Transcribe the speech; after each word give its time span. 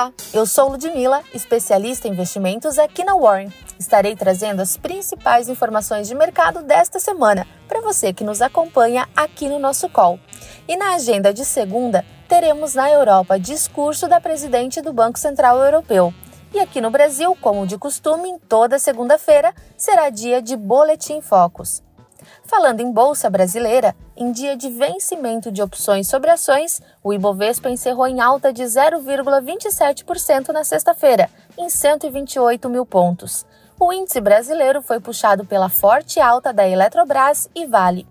Olá, 0.00 0.14
eu 0.32 0.46
sou 0.46 0.70
Ludmila, 0.70 1.22
especialista 1.34 2.08
em 2.08 2.12
investimentos 2.12 2.78
aqui 2.78 3.04
na 3.04 3.14
Warren. 3.14 3.52
Estarei 3.78 4.16
trazendo 4.16 4.60
as 4.60 4.74
principais 4.74 5.46
informações 5.46 6.08
de 6.08 6.14
mercado 6.14 6.62
desta 6.62 6.98
semana 6.98 7.46
para 7.68 7.82
você 7.82 8.10
que 8.10 8.24
nos 8.24 8.40
acompanha 8.40 9.06
aqui 9.14 9.46
no 9.46 9.58
nosso 9.58 9.90
call. 9.90 10.18
E 10.66 10.74
na 10.74 10.94
agenda 10.94 11.34
de 11.34 11.44
segunda, 11.44 12.02
teremos 12.26 12.74
na 12.74 12.90
Europa 12.90 13.38
discurso 13.38 14.08
da 14.08 14.18
presidente 14.18 14.80
do 14.80 14.90
Banco 14.90 15.18
Central 15.18 15.62
Europeu. 15.62 16.14
E 16.54 16.58
aqui 16.58 16.80
no 16.80 16.90
Brasil, 16.90 17.36
como 17.38 17.66
de 17.66 17.76
costume, 17.76 18.30
em 18.30 18.38
toda 18.38 18.78
segunda-feira 18.78 19.54
será 19.76 20.08
dia 20.08 20.40
de 20.40 20.56
Boletim 20.56 21.20
Focus. 21.20 21.82
Falando 22.44 22.80
em 22.80 22.90
Bolsa 22.90 23.30
Brasileira, 23.30 23.94
em 24.16 24.32
dia 24.32 24.56
de 24.56 24.68
vencimento 24.68 25.52
de 25.52 25.62
opções 25.62 26.08
sobre 26.08 26.30
ações, 26.30 26.80
o 27.02 27.12
Ibovespa 27.12 27.68
encerrou 27.70 28.06
em 28.06 28.20
alta 28.20 28.52
de 28.52 28.62
0,27% 28.62 30.48
na 30.48 30.62
sexta-feira, 30.64 31.28
em 31.56 31.68
128 31.68 32.68
mil 32.68 32.86
pontos. 32.86 33.44
O 33.78 33.92
índice 33.92 34.20
brasileiro 34.20 34.82
foi 34.82 35.00
puxado 35.00 35.44
pela 35.44 35.68
forte 35.68 36.20
alta 36.20 36.52
da 36.52 36.68
Eletrobras 36.68 37.48
e 37.54 37.66
Vale. 37.66 38.06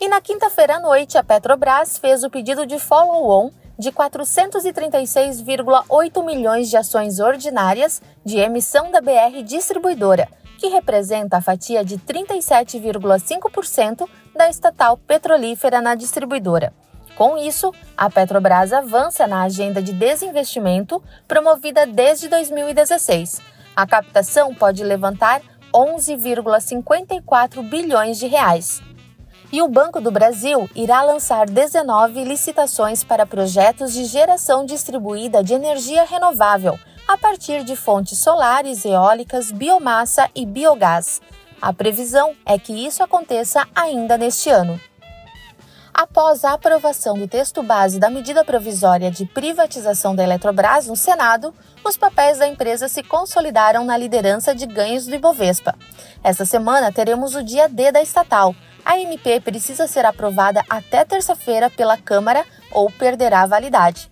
E 0.00 0.08
na 0.08 0.20
quinta-feira 0.20 0.76
à 0.76 0.80
noite, 0.80 1.16
a 1.16 1.22
Petrobras 1.22 1.98
fez 1.98 2.24
o 2.24 2.30
pedido 2.30 2.66
de 2.66 2.78
follow-on 2.78 3.50
de 3.78 3.92
436,8 3.92 6.24
milhões 6.24 6.68
de 6.68 6.76
ações 6.76 7.20
ordinárias 7.20 8.02
de 8.24 8.38
emissão 8.38 8.90
da 8.90 9.00
BR 9.00 9.40
Distribuidora 9.44 10.28
que 10.64 10.70
representa 10.70 11.36
a 11.36 11.42
fatia 11.42 11.84
de 11.84 11.98
37,5% 11.98 14.08
da 14.34 14.48
estatal 14.48 14.96
petrolífera 14.96 15.82
na 15.82 15.94
distribuidora. 15.94 16.72
Com 17.14 17.36
isso, 17.36 17.70
a 17.94 18.08
Petrobras 18.08 18.72
avança 18.72 19.26
na 19.26 19.42
agenda 19.42 19.82
de 19.82 19.92
desinvestimento 19.92 21.02
promovida 21.28 21.86
desde 21.86 22.30
2016. 22.30 23.42
A 23.76 23.86
captação 23.86 24.54
pode 24.54 24.82
levantar 24.82 25.42
11,54 25.70 27.68
bilhões 27.68 28.18
de 28.18 28.26
reais. 28.26 28.80
E 29.52 29.60
o 29.60 29.68
Banco 29.68 30.00
do 30.00 30.10
Brasil 30.10 30.66
irá 30.74 31.02
lançar 31.02 31.44
19 31.44 32.24
licitações 32.24 33.04
para 33.04 33.26
projetos 33.26 33.92
de 33.92 34.06
geração 34.06 34.64
distribuída 34.64 35.44
de 35.44 35.52
energia 35.52 36.04
renovável 36.04 36.78
a 37.06 37.18
partir 37.18 37.64
de 37.64 37.76
fontes 37.76 38.18
solares, 38.18 38.84
eólicas, 38.84 39.52
biomassa 39.52 40.30
e 40.34 40.46
biogás. 40.46 41.20
A 41.60 41.72
previsão 41.72 42.34
é 42.44 42.58
que 42.58 42.72
isso 42.86 43.02
aconteça 43.02 43.66
ainda 43.74 44.16
neste 44.18 44.50
ano. 44.50 44.80
Após 45.92 46.44
a 46.44 46.54
aprovação 46.54 47.16
do 47.16 47.28
texto 47.28 47.62
base 47.62 48.00
da 48.00 48.10
medida 48.10 48.44
provisória 48.44 49.12
de 49.12 49.24
privatização 49.24 50.14
da 50.14 50.24
Eletrobras 50.24 50.88
no 50.88 50.96
Senado, 50.96 51.54
os 51.84 51.96
papéis 51.96 52.38
da 52.38 52.48
empresa 52.48 52.88
se 52.88 53.00
consolidaram 53.02 53.84
na 53.84 53.96
liderança 53.96 54.52
de 54.52 54.66
ganhos 54.66 55.06
do 55.06 55.14
Ibovespa. 55.14 55.76
Esta 56.22 56.44
semana 56.44 56.90
teremos 56.90 57.36
o 57.36 57.44
dia 57.44 57.68
D 57.68 57.92
da 57.92 58.02
estatal. 58.02 58.56
A 58.84 58.98
MP 58.98 59.40
precisa 59.40 59.86
ser 59.86 60.04
aprovada 60.04 60.64
até 60.68 61.04
terça-feira 61.04 61.70
pela 61.70 61.96
Câmara 61.96 62.44
ou 62.72 62.90
perderá 62.90 63.46
validade. 63.46 64.10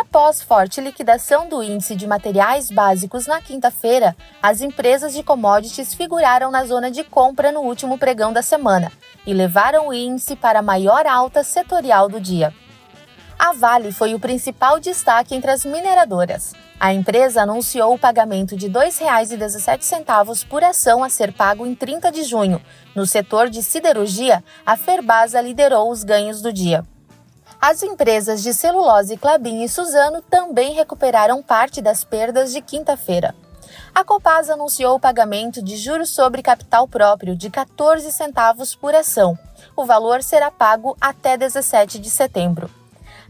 Após 0.00 0.40
forte 0.40 0.80
liquidação 0.80 1.46
do 1.46 1.62
índice 1.62 1.94
de 1.94 2.06
materiais 2.06 2.70
básicos 2.70 3.26
na 3.26 3.38
quinta-feira, 3.38 4.16
as 4.42 4.62
empresas 4.62 5.12
de 5.12 5.22
commodities 5.22 5.92
figuraram 5.92 6.50
na 6.50 6.64
zona 6.64 6.90
de 6.90 7.04
compra 7.04 7.52
no 7.52 7.60
último 7.60 7.98
pregão 7.98 8.32
da 8.32 8.40
semana 8.40 8.90
e 9.26 9.34
levaram 9.34 9.88
o 9.88 9.92
índice 9.92 10.34
para 10.34 10.60
a 10.60 10.62
maior 10.62 11.06
alta 11.06 11.44
setorial 11.44 12.08
do 12.08 12.18
dia. 12.18 12.50
A 13.38 13.52
Vale 13.52 13.92
foi 13.92 14.14
o 14.14 14.18
principal 14.18 14.80
destaque 14.80 15.34
entre 15.34 15.50
as 15.50 15.66
mineradoras. 15.66 16.54
A 16.80 16.94
empresa 16.94 17.42
anunciou 17.42 17.92
o 17.92 17.98
pagamento 17.98 18.56
de 18.56 18.68
R$ 18.68 18.72
2,17 18.72 20.48
por 20.48 20.64
ação 20.64 21.04
a 21.04 21.10
ser 21.10 21.30
pago 21.30 21.66
em 21.66 21.74
30 21.74 22.10
de 22.10 22.24
junho. 22.24 22.58
No 22.96 23.04
setor 23.04 23.50
de 23.50 23.62
siderurgia, 23.62 24.42
a 24.64 24.78
Ferbasa 24.78 25.42
liderou 25.42 25.90
os 25.90 26.02
ganhos 26.02 26.40
do 26.40 26.50
dia. 26.50 26.86
As 27.60 27.82
empresas 27.82 28.42
de 28.42 28.54
celulose 28.54 29.18
Clabin 29.18 29.62
e 29.62 29.68
Suzano 29.68 30.22
também 30.22 30.72
recuperaram 30.72 31.42
parte 31.42 31.82
das 31.82 32.02
perdas 32.02 32.54
de 32.54 32.62
quinta-feira. 32.62 33.34
A 33.94 34.02
Copasa 34.02 34.54
anunciou 34.54 34.96
o 34.96 35.00
pagamento 35.00 35.62
de 35.62 35.76
juros 35.76 36.08
sobre 36.08 36.42
capital 36.42 36.88
próprio 36.88 37.36
de 37.36 37.50
14 37.50 38.10
centavos 38.12 38.74
por 38.74 38.94
ação. 38.94 39.38
O 39.76 39.84
valor 39.84 40.22
será 40.22 40.50
pago 40.50 40.96
até 40.98 41.36
17 41.36 41.98
de 41.98 42.08
setembro. 42.08 42.70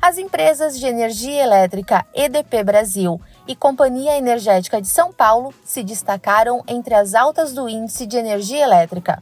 As 0.00 0.16
empresas 0.16 0.78
de 0.78 0.86
energia 0.86 1.42
elétrica 1.42 2.06
EDP 2.14 2.62
Brasil 2.62 3.20
e 3.48 3.56
Companhia 3.56 4.16
Energética 4.16 4.80
de 4.80 4.86
São 4.86 5.12
Paulo 5.12 5.52
se 5.64 5.82
destacaram 5.82 6.62
entre 6.68 6.94
as 6.94 7.16
altas 7.16 7.52
do 7.52 7.68
índice 7.68 8.06
de 8.06 8.16
energia 8.16 8.62
elétrica 8.62 9.20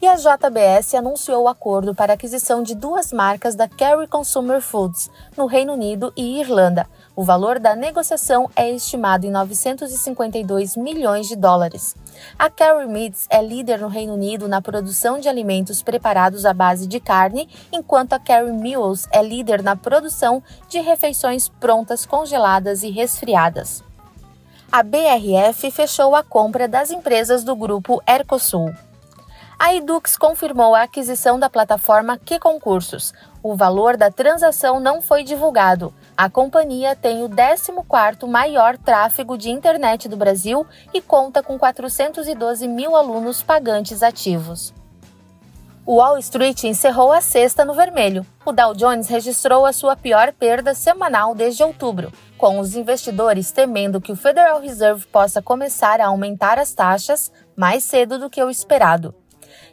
e 0.00 0.06
a 0.06 0.14
JBS 0.14 0.94
anunciou 0.94 1.44
o 1.44 1.48
acordo 1.48 1.94
para 1.94 2.12
aquisição 2.12 2.62
de 2.62 2.74
duas 2.74 3.12
marcas 3.12 3.54
da 3.54 3.68
Kerry 3.68 4.06
Consumer 4.06 4.60
Foods 4.60 5.10
no 5.36 5.46
Reino 5.46 5.72
Unido 5.72 6.12
e 6.16 6.38
Irlanda. 6.40 6.86
O 7.14 7.24
valor 7.24 7.58
da 7.58 7.74
negociação 7.74 8.50
é 8.54 8.70
estimado 8.70 9.26
em 9.26 9.30
952 9.30 10.76
milhões 10.76 11.26
de 11.26 11.36
dólares. 11.36 11.94
A 12.38 12.50
Kerry 12.50 12.86
Meats 12.86 13.26
é 13.30 13.42
líder 13.42 13.80
no 13.80 13.88
Reino 13.88 14.14
Unido 14.14 14.48
na 14.48 14.60
produção 14.60 15.18
de 15.18 15.28
alimentos 15.28 15.82
preparados 15.82 16.44
à 16.44 16.52
base 16.52 16.86
de 16.86 17.00
carne, 17.00 17.48
enquanto 17.72 18.12
a 18.12 18.18
Kerry 18.18 18.52
Mules 18.52 19.08
é 19.10 19.22
líder 19.22 19.62
na 19.62 19.76
produção 19.76 20.42
de 20.68 20.80
refeições 20.80 21.48
prontas, 21.48 22.04
congeladas 22.04 22.82
e 22.82 22.90
resfriadas. 22.90 23.82
A 24.70 24.82
BRF 24.82 25.70
fechou 25.70 26.14
a 26.14 26.22
compra 26.22 26.68
das 26.68 26.90
empresas 26.90 27.44
do 27.44 27.54
grupo 27.54 28.02
Ercosul 28.06 28.74
a 29.58 29.74
Edux 29.74 30.18
confirmou 30.18 30.74
a 30.74 30.82
aquisição 30.82 31.38
da 31.38 31.48
plataforma 31.48 32.18
Que 32.18 32.38
Concursos. 32.38 33.14
O 33.42 33.56
valor 33.56 33.96
da 33.96 34.10
transação 34.10 34.78
não 34.78 35.00
foi 35.00 35.24
divulgado. 35.24 35.94
A 36.14 36.28
companhia 36.28 36.94
tem 36.94 37.22
o 37.22 37.28
14º 37.28 38.26
maior 38.26 38.76
tráfego 38.76 39.38
de 39.38 39.48
internet 39.48 40.08
do 40.08 40.16
Brasil 40.16 40.66
e 40.92 41.00
conta 41.00 41.42
com 41.42 41.58
412 41.58 42.68
mil 42.68 42.94
alunos 42.94 43.42
pagantes 43.42 44.02
ativos. 44.02 44.74
O 45.86 45.98
Wall 45.98 46.18
Street 46.18 46.64
encerrou 46.64 47.12
a 47.12 47.20
sexta 47.20 47.64
no 47.64 47.72
vermelho. 47.72 48.26
O 48.44 48.52
Dow 48.52 48.74
Jones 48.74 49.08
registrou 49.08 49.64
a 49.64 49.72
sua 49.72 49.96
pior 49.96 50.32
perda 50.32 50.74
semanal 50.74 51.34
desde 51.34 51.62
outubro, 51.62 52.12
com 52.36 52.58
os 52.58 52.74
investidores 52.74 53.52
temendo 53.52 54.00
que 54.00 54.12
o 54.12 54.16
Federal 54.16 54.60
Reserve 54.60 55.06
possa 55.06 55.40
começar 55.40 56.00
a 56.00 56.08
aumentar 56.08 56.58
as 56.58 56.74
taxas 56.74 57.32
mais 57.56 57.84
cedo 57.84 58.18
do 58.18 58.28
que 58.28 58.42
o 58.42 58.50
esperado. 58.50 59.14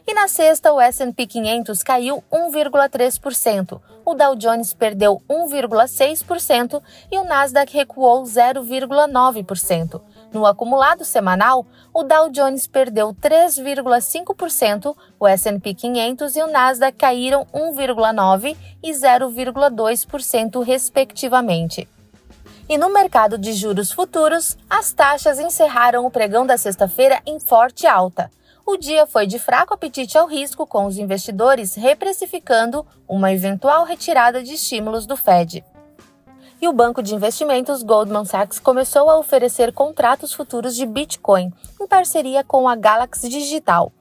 E 0.06 0.12
na 0.12 0.28
sexta, 0.28 0.70
o 0.70 0.78
S&P 0.78 1.26
500 1.26 1.82
caiu 1.82 2.22
1,3%, 2.30 3.80
o 4.04 4.14
Dow 4.14 4.36
Jones 4.36 4.74
perdeu 4.74 5.22
1,6% 5.30 6.82
e 7.10 7.18
o 7.18 7.24
Nasdaq 7.24 7.72
recuou 7.72 8.22
0,9%. 8.22 10.02
No 10.30 10.44
acumulado 10.44 11.06
semanal, 11.06 11.64
o 11.92 12.02
Dow 12.02 12.28
Jones 12.28 12.66
perdeu 12.66 13.14
3,5%, 13.14 14.94
o 15.18 15.26
S&P 15.26 15.72
500 15.72 16.36
e 16.36 16.42
o 16.42 16.48
Nasdaq 16.48 16.98
caíram 16.98 17.46
1,9% 17.54 18.56
e 18.82 18.90
0,2%, 18.90 20.62
respectivamente. 20.62 21.88
E 22.68 22.76
no 22.76 22.92
mercado 22.92 23.38
de 23.38 23.54
juros 23.54 23.90
futuros, 23.90 24.58
as 24.68 24.92
taxas 24.92 25.38
encerraram 25.38 26.04
o 26.04 26.10
pregão 26.10 26.44
da 26.44 26.58
sexta-feira 26.58 27.22
em 27.24 27.40
forte 27.40 27.86
alta. 27.86 28.30
O 28.66 28.78
dia 28.78 29.06
foi 29.06 29.26
de 29.26 29.38
fraco 29.38 29.74
apetite 29.74 30.16
ao 30.16 30.26
risco, 30.26 30.66
com 30.66 30.86
os 30.86 30.96
investidores 30.96 31.74
reprecificando 31.74 32.86
uma 33.06 33.30
eventual 33.30 33.84
retirada 33.84 34.42
de 34.42 34.54
estímulos 34.54 35.04
do 35.06 35.18
Fed. 35.18 35.62
E 36.62 36.66
o 36.66 36.72
banco 36.72 37.02
de 37.02 37.14
investimentos 37.14 37.82
Goldman 37.82 38.24
Sachs 38.24 38.58
começou 38.58 39.10
a 39.10 39.18
oferecer 39.18 39.70
contratos 39.70 40.32
futuros 40.32 40.74
de 40.74 40.86
Bitcoin, 40.86 41.52
em 41.78 41.86
parceria 41.86 42.42
com 42.42 42.66
a 42.66 42.74
Galaxy 42.74 43.28
Digital. 43.28 43.92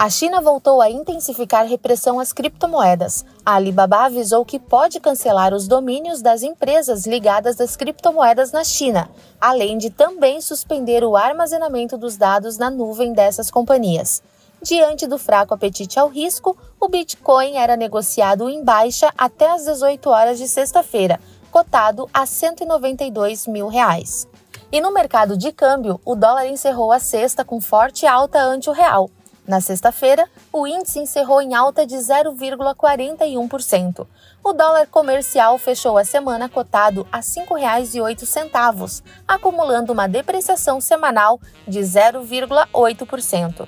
A 0.00 0.08
China 0.08 0.40
voltou 0.40 0.80
a 0.80 0.88
intensificar 0.88 1.66
repressão 1.66 2.18
às 2.18 2.32
criptomoedas. 2.32 3.22
A 3.44 3.56
Alibaba 3.56 4.06
avisou 4.06 4.46
que 4.46 4.58
pode 4.58 4.98
cancelar 4.98 5.52
os 5.52 5.68
domínios 5.68 6.22
das 6.22 6.42
empresas 6.42 7.06
ligadas 7.06 7.60
às 7.60 7.76
criptomoedas 7.76 8.50
na 8.50 8.64
China, 8.64 9.10
além 9.38 9.76
de 9.76 9.90
também 9.90 10.40
suspender 10.40 11.04
o 11.04 11.18
armazenamento 11.18 11.98
dos 11.98 12.16
dados 12.16 12.56
na 12.56 12.70
nuvem 12.70 13.12
dessas 13.12 13.50
companhias. 13.50 14.22
Diante 14.62 15.06
do 15.06 15.18
fraco 15.18 15.52
apetite 15.52 15.98
ao 15.98 16.08
risco, 16.08 16.56
o 16.80 16.88
Bitcoin 16.88 17.56
era 17.56 17.76
negociado 17.76 18.48
em 18.48 18.64
baixa 18.64 19.12
até 19.18 19.50
às 19.50 19.66
18 19.66 20.08
horas 20.08 20.38
de 20.38 20.48
sexta-feira, 20.48 21.20
cotado 21.50 22.08
a 22.10 22.24
192 22.24 23.46
mil 23.46 23.68
reais. 23.68 24.26
E 24.72 24.80
no 24.80 24.94
mercado 24.94 25.36
de 25.36 25.52
câmbio, 25.52 26.00
o 26.06 26.14
dólar 26.14 26.46
encerrou 26.46 26.90
a 26.90 26.98
sexta 26.98 27.44
com 27.44 27.60
forte 27.60 28.06
alta 28.06 28.40
ante 28.40 28.70
o 28.70 28.72
real. 28.72 29.10
Na 29.46 29.60
sexta-feira, 29.60 30.28
o 30.52 30.66
índice 30.66 30.98
encerrou 30.98 31.40
em 31.40 31.54
alta 31.54 31.86
de 31.86 31.96
0,41%. 31.96 34.06
O 34.44 34.52
dólar 34.52 34.86
comercial 34.86 35.56
fechou 35.58 35.98
a 35.98 36.04
semana 36.04 36.48
cotado 36.48 37.06
a 37.10 37.16
R$ 37.16 37.22
5,08, 37.22 39.02
acumulando 39.26 39.92
uma 39.92 40.06
depreciação 40.06 40.80
semanal 40.80 41.40
de 41.66 41.80
0,8%. 41.80 43.66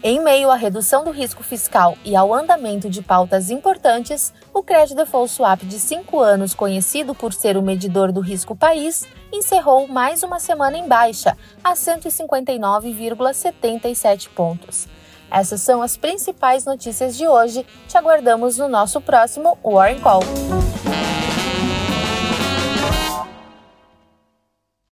Em 0.00 0.22
meio 0.22 0.48
à 0.48 0.54
redução 0.54 1.02
do 1.02 1.10
risco 1.10 1.42
fiscal 1.42 1.98
e 2.04 2.14
ao 2.14 2.32
andamento 2.32 2.88
de 2.88 3.02
pautas 3.02 3.50
importantes, 3.50 4.32
o 4.54 4.62
Credit 4.62 4.94
Default 4.94 5.32
Swap 5.32 5.60
de 5.62 5.80
5 5.80 6.20
anos, 6.20 6.54
conhecido 6.54 7.16
por 7.16 7.32
ser 7.32 7.56
o 7.56 7.62
medidor 7.62 8.12
do 8.12 8.20
risco 8.20 8.54
país, 8.54 9.04
encerrou 9.32 9.88
mais 9.88 10.22
uma 10.22 10.38
semana 10.38 10.78
em 10.78 10.86
baixa, 10.86 11.36
a 11.64 11.72
159,77 11.72 14.28
pontos. 14.28 14.86
Essas 15.28 15.62
são 15.62 15.82
as 15.82 15.96
principais 15.96 16.64
notícias 16.64 17.16
de 17.16 17.26
hoje. 17.26 17.66
Te 17.88 17.98
aguardamos 17.98 18.56
no 18.56 18.68
nosso 18.68 19.00
próximo 19.00 19.58
Warren 19.64 19.98
Call. 19.98 20.22